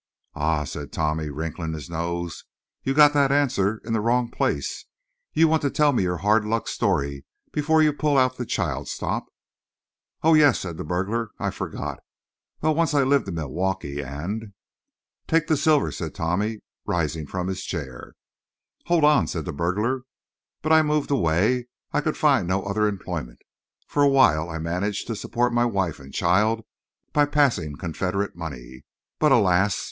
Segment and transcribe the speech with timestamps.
[0.33, 2.45] "Ah," said Tommy, wrinkling his nose,
[2.81, 4.85] "you got that answer in the wrong place.
[5.33, 9.27] You want to tell your hard luck story before you pull out the child stop."
[10.23, 11.99] "Oh, yes," said the burglar, "I forgot.
[12.61, 14.53] Well, once I lived in Milwaukee, and—"
[15.27, 18.13] "Take the silver," said Tommy, rising from his chair.
[18.87, 20.01] "Hold on," said the burglar.
[20.63, 23.43] "But I moved away." I could find no other employment.
[23.85, 26.65] For a while I managed to support my wife and child
[27.13, 28.83] by passing confederate money;
[29.19, 29.79] but, alas!